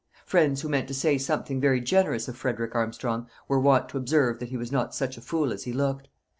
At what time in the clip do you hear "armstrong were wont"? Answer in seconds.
2.73-3.87